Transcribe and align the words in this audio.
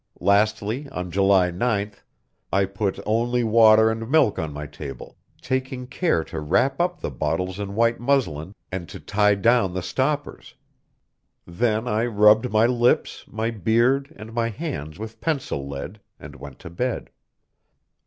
Lastly, 0.19 0.89
on 0.89 1.11
July 1.11 1.51
9th 1.51 1.97
I 2.51 2.65
put 2.65 2.97
only 3.05 3.43
water 3.43 3.91
and 3.91 4.09
milk 4.09 4.39
on 4.39 4.51
my 4.51 4.65
table, 4.65 5.15
taking 5.43 5.85
care 5.85 6.23
to 6.23 6.39
wrap 6.39 6.79
up 6.81 6.99
the 6.99 7.11
bottles 7.11 7.59
in 7.59 7.75
white 7.75 7.99
muslin 7.99 8.55
and 8.71 8.89
to 8.89 8.99
tie 8.99 9.35
down 9.35 9.75
the 9.75 9.83
stoppers. 9.83 10.55
Then 11.45 11.87
I 11.87 12.07
rubbed 12.07 12.51
my 12.51 12.65
lips, 12.65 13.25
my 13.27 13.51
beard 13.51 14.11
and 14.15 14.33
my 14.33 14.49
hands 14.49 14.97
with 14.97 15.21
pencil 15.21 15.67
lead, 15.69 16.01
and 16.19 16.35
went 16.35 16.57
to 16.61 16.71
bed. 16.71 17.11